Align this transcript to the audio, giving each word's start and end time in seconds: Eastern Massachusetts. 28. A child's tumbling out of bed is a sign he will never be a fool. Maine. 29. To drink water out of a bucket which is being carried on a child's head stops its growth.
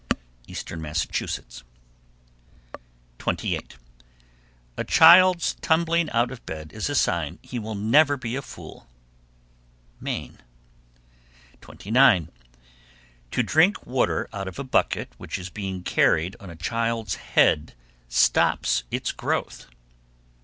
Eastern 0.47 0.81
Massachusetts. 0.81 1.63
28. 3.19 3.75
A 4.75 4.83
child's 4.83 5.53
tumbling 5.61 6.09
out 6.09 6.31
of 6.31 6.43
bed 6.47 6.73
is 6.73 6.89
a 6.89 6.95
sign 6.95 7.37
he 7.43 7.59
will 7.59 7.75
never 7.75 8.17
be 8.17 8.35
a 8.35 8.41
fool. 8.41 8.87
Maine. 9.99 10.39
29. 11.61 12.29
To 13.29 13.43
drink 13.43 13.85
water 13.85 14.27
out 14.33 14.47
of 14.47 14.57
a 14.57 14.63
bucket 14.63 15.13
which 15.19 15.37
is 15.37 15.51
being 15.51 15.83
carried 15.83 16.35
on 16.39 16.49
a 16.49 16.55
child's 16.55 17.13
head 17.37 17.75
stops 18.09 18.83
its 18.89 19.11
growth. 19.11 19.67